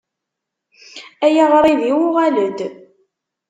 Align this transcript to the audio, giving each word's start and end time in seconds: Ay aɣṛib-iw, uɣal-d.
Ay 1.25 1.35
aɣṛib-iw, 1.43 1.99
uɣal-d. 2.07 2.59